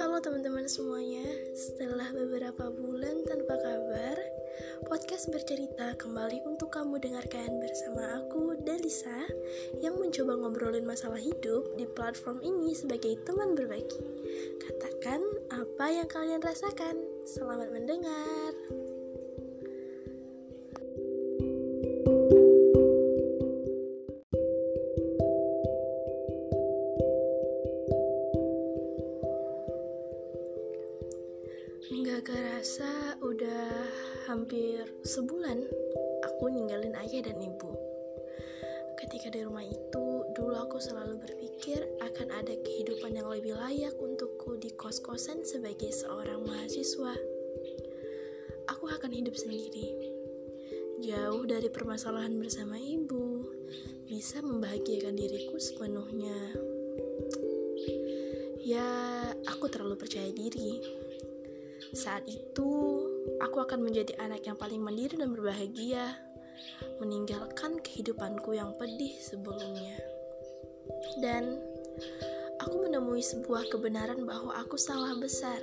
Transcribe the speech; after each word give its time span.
teman-teman 0.00 0.64
semuanya, 0.64 1.28
setelah 1.52 2.08
beberapa 2.16 2.72
bulan 2.72 3.20
tanpa 3.28 3.52
kabar, 3.60 4.16
podcast 4.88 5.28
bercerita 5.28 5.92
kembali 6.00 6.40
untuk 6.48 6.72
kamu 6.72 6.96
dengarkan 7.04 7.60
bersama 7.60 8.16
aku, 8.16 8.56
Dalisa, 8.64 9.28
yang 9.84 10.00
mencoba 10.00 10.40
ngobrolin 10.40 10.88
masalah 10.88 11.20
hidup 11.20 11.68
di 11.76 11.84
platform 11.84 12.40
ini 12.40 12.72
sebagai 12.72 13.20
teman 13.28 13.52
berbagi. 13.52 14.00
Katakan 14.64 15.20
apa 15.52 15.86
yang 15.92 16.08
kalian 16.08 16.40
rasakan. 16.40 16.96
Selamat 17.28 17.68
mendengar. 17.68 18.79
Nggak 32.20 32.36
kerasa 32.36 33.16
udah 33.24 33.72
hampir 34.28 34.84
sebulan 35.08 35.56
aku 36.20 36.52
ninggalin 36.52 36.92
ayah 37.00 37.24
dan 37.24 37.40
ibu. 37.40 37.72
Ketika 39.00 39.32
di 39.32 39.40
rumah 39.40 39.64
itu, 39.64 40.28
dulu 40.36 40.52
aku 40.52 40.76
selalu 40.76 41.16
berpikir 41.16 41.80
akan 42.04 42.28
ada 42.28 42.52
kehidupan 42.60 43.16
yang 43.16 43.24
lebih 43.24 43.56
layak 43.56 43.96
untukku 43.96 44.60
di 44.60 44.68
kos-kosan 44.76 45.48
sebagai 45.48 45.88
seorang 45.96 46.44
mahasiswa. 46.44 47.16
Aku 48.68 48.84
akan 48.92 49.16
hidup 49.16 49.32
sendiri, 49.40 49.88
jauh 51.00 51.48
dari 51.48 51.72
permasalahan 51.72 52.36
bersama 52.36 52.76
ibu, 52.76 53.48
bisa 54.04 54.44
membahagiakan 54.44 55.16
diriku 55.16 55.56
sepenuhnya. 55.56 56.36
Ya, 58.60 58.84
aku 59.48 59.72
terlalu 59.72 59.96
percaya 59.96 60.28
diri 60.36 60.84
saat 61.90 62.22
itu, 62.30 62.70
aku 63.42 63.58
akan 63.58 63.82
menjadi 63.82 64.14
anak 64.22 64.46
yang 64.46 64.54
paling 64.54 64.78
mandiri 64.78 65.18
dan 65.18 65.34
berbahagia, 65.34 66.14
meninggalkan 67.02 67.82
kehidupanku 67.82 68.54
yang 68.54 68.70
pedih 68.78 69.14
sebelumnya. 69.18 69.98
Dan 71.18 71.58
aku 72.62 72.86
menemui 72.86 73.24
sebuah 73.24 73.66
kebenaran 73.74 74.22
bahwa 74.22 74.54
aku 74.62 74.78
salah 74.78 75.18
besar. 75.18 75.58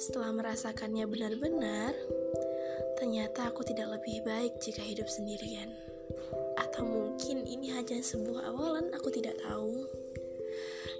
Setelah 0.00 0.34
merasakannya 0.34 1.06
benar-benar, 1.06 1.92
ternyata 2.98 3.52
aku 3.52 3.62
tidak 3.62 4.00
lebih 4.00 4.24
baik 4.26 4.58
jika 4.58 4.82
hidup 4.82 5.06
sendirian. 5.06 5.70
Atau 6.58 6.82
mungkin 6.88 7.46
ini 7.46 7.70
hanya 7.70 8.02
sebuah 8.02 8.50
awalan, 8.50 8.90
aku 8.96 9.14
tidak 9.14 9.38
tahu. 9.44 9.86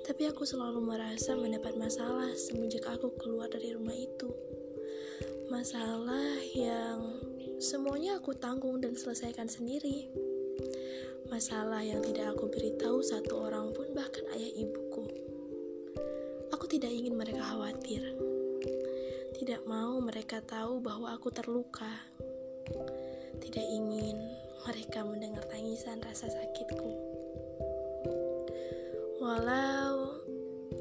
Tapi 0.06 0.26
aku 0.26 0.42
selalu 0.42 0.82
merasa 0.82 1.38
mendapat 1.38 1.78
masalah 1.78 2.32
semenjak 2.34 2.82
aku 2.88 3.14
keluar 3.20 3.46
dari 3.46 3.70
rumah 3.76 3.94
itu. 3.94 4.32
Masalah 5.50 6.38
yang 6.54 7.18
semuanya 7.58 8.18
aku 8.22 8.34
tanggung 8.34 8.78
dan 8.78 8.94
selesaikan 8.94 9.50
sendiri. 9.50 10.10
Masalah 11.30 11.82
yang 11.82 12.02
tidak 12.02 12.38
aku 12.38 12.50
beritahu 12.50 13.02
satu 13.02 13.50
orang 13.50 13.70
pun 13.70 13.90
bahkan 13.94 14.26
ayah 14.34 14.50
ibuku. 14.50 15.06
Aku 16.50 16.66
tidak 16.66 16.90
ingin 16.90 17.14
mereka 17.14 17.42
khawatir. 17.42 18.02
Tidak 19.38 19.62
mau 19.66 19.98
mereka 20.02 20.42
tahu 20.42 20.82
bahwa 20.82 21.14
aku 21.14 21.30
terluka. 21.30 21.90
Tidak 23.42 23.66
ingin 23.66 24.18
mereka 24.66 25.02
mendengar 25.02 25.42
tangisan 25.50 25.98
rasa 26.04 26.30
sakitku. 26.30 27.09
Walau 29.30 30.26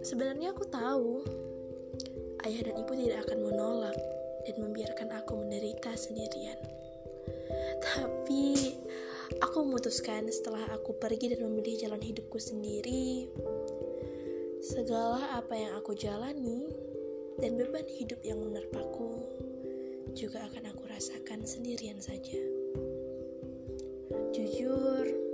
sebenarnya 0.02 0.58
aku 0.58 0.66
tahu 0.66 1.22
ayah 2.50 2.66
dan 2.66 2.82
ibu 2.82 2.98
tidak 2.98 3.30
akan 3.30 3.46
menolak 3.46 3.94
dan 4.42 4.56
membiarkan 4.58 5.14
aku 5.22 5.38
menderita 5.38 5.94
sendirian. 5.94 6.58
Tapi 7.78 8.74
aku 9.38 9.62
memutuskan 9.62 10.26
setelah 10.34 10.66
aku 10.74 10.98
pergi 10.98 11.38
dan 11.38 11.46
memilih 11.46 11.78
jalan 11.78 12.02
hidupku 12.02 12.42
sendiri, 12.42 13.30
segala 14.66 15.38
apa 15.38 15.54
yang 15.54 15.78
aku 15.78 15.94
jalani 15.94 16.74
dan 17.38 17.54
beban 17.54 17.86
hidup 17.86 18.18
yang 18.26 18.42
menerpaku 18.42 19.30
juga 20.18 20.50
akan 20.50 20.74
aku 20.74 20.90
rasakan 20.90 21.46
sendirian 21.46 22.02
saja. 22.02 22.42
Jujur, 24.34 25.29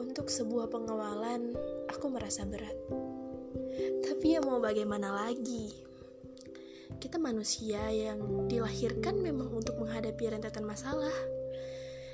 untuk 0.00 0.32
sebuah 0.32 0.72
pengawalan, 0.72 1.52
aku 1.92 2.08
merasa 2.08 2.48
berat. 2.48 2.74
Tapi 4.00 4.36
ya 4.36 4.40
mau 4.40 4.56
bagaimana 4.56 5.12
lagi? 5.12 5.76
Kita 6.96 7.20
manusia 7.20 7.92
yang 7.92 8.48
dilahirkan 8.48 9.20
memang 9.20 9.52
untuk 9.52 9.76
menghadapi 9.76 10.32
rentetan 10.32 10.64
masalah. 10.64 11.14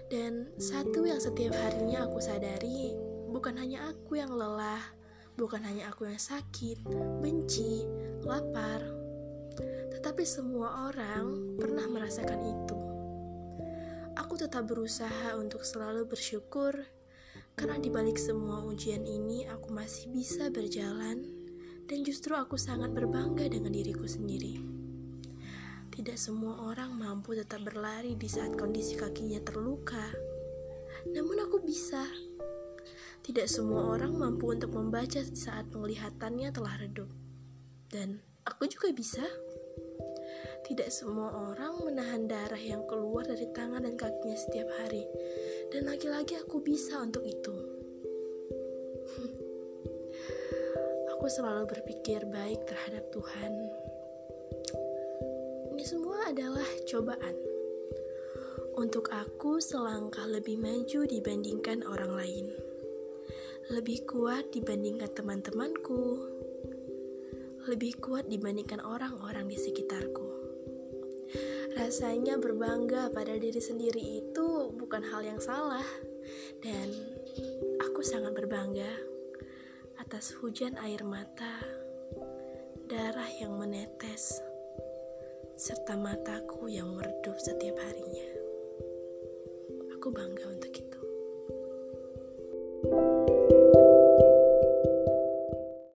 Dan 0.07 0.51
satu 0.59 1.07
yang 1.07 1.19
setiap 1.19 1.55
harinya 1.55 2.07
aku 2.07 2.19
sadari, 2.23 2.95
bukan 3.31 3.59
hanya 3.59 3.91
aku 3.91 4.19
yang 4.19 4.31
lelah, 4.31 4.83
bukan 5.35 5.63
hanya 5.67 5.91
aku 5.91 6.07
yang 6.07 6.19
sakit, 6.19 6.87
benci, 7.19 7.83
lapar, 8.23 8.83
tetapi 9.91 10.23
semua 10.23 10.87
orang 10.87 11.59
pernah 11.59 11.91
merasakan 11.91 12.41
itu. 12.47 12.79
Aku 14.15 14.39
tetap 14.39 14.71
berusaha 14.71 15.35
untuk 15.35 15.67
selalu 15.67 16.07
bersyukur 16.07 16.87
karena 17.57 17.81
di 17.81 17.89
balik 17.89 18.21
semua 18.21 18.61
ujian 18.69 19.09
ini, 19.09 19.49
aku 19.49 19.73
masih 19.73 20.13
bisa 20.13 20.53
berjalan, 20.53 21.25
dan 21.89 22.05
justru 22.05 22.37
aku 22.37 22.61
sangat 22.61 22.93
berbangga 22.93 23.49
dengan 23.49 23.73
diriku 23.73 24.05
sendiri. 24.05 24.61
Tidak 25.89 26.21
semua 26.21 26.69
orang 26.69 26.93
mampu 26.93 27.33
tetap 27.33 27.65
berlari 27.65 28.13
di 28.13 28.29
saat 28.29 28.53
kondisi 28.61 29.01
kakinya 29.01 29.41
terluka, 29.41 30.05
namun 31.09 31.49
aku 31.49 31.65
bisa. 31.65 32.05
Tidak 33.25 33.49
semua 33.49 33.89
orang 33.89 34.13
mampu 34.13 34.53
untuk 34.53 34.77
membaca 34.77 35.25
saat 35.25 35.65
penglihatannya 35.73 36.53
telah 36.53 36.77
redup, 36.77 37.09
dan 37.89 38.21
aku 38.45 38.69
juga 38.69 38.93
bisa. 38.93 39.25
Tidak 40.67 40.91
semua 40.91 41.31
orang 41.53 41.79
menahan 41.87 42.27
darah 42.27 42.61
yang 42.61 42.83
keluar 42.91 43.23
dari 43.23 43.47
tangan 43.55 43.87
dan 43.87 43.95
kakinya 43.95 44.39
setiap 44.39 44.67
hari, 44.83 45.07
dan 45.71 45.87
lagi-lagi 45.87 46.43
aku 46.43 46.59
bisa 46.63 46.99
untuk 47.03 47.23
itu. 47.23 47.55
aku 51.17 51.27
selalu 51.31 51.65
berpikir 51.71 52.23
baik 52.29 52.67
terhadap 52.69 53.09
Tuhan. 53.11 53.53
Ini 55.75 55.85
semua 55.85 56.31
adalah 56.31 56.67
cobaan 56.87 57.37
untuk 58.77 59.09
aku 59.09 59.57
selangkah 59.57 60.29
lebih 60.29 60.61
maju 60.61 61.09
dibandingkan 61.09 61.81
orang 61.89 62.13
lain, 62.13 62.47
lebih 63.73 64.05
kuat 64.05 64.53
dibandingkan 64.53 65.09
teman-temanku, 65.17 66.21
lebih 67.67 67.97
kuat 68.05 68.29
dibandingkan 68.29 68.85
orang-orang 68.85 69.49
di 69.49 69.57
sekitarku. 69.57 70.26
Rasanya 71.77 72.41
berbangga 72.41 73.13
pada 73.13 73.37
diri 73.37 73.61
sendiri 73.61 74.01
itu 74.01 74.73
bukan 74.73 75.05
hal 75.13 75.21
yang 75.21 75.37
salah, 75.37 75.85
dan 76.65 76.89
aku 77.85 78.01
sangat 78.01 78.33
berbangga 78.33 78.89
atas 80.01 80.33
hujan 80.41 80.81
air 80.81 81.05
mata, 81.05 81.61
darah 82.89 83.29
yang 83.37 83.61
menetes, 83.61 84.41
serta 85.61 86.01
mataku 86.01 86.73
yang 86.73 86.97
meredup 86.97 87.37
setiap 87.37 87.77
harinya. 87.77 88.29
Aku 90.01 90.09
bangga. 90.09 90.56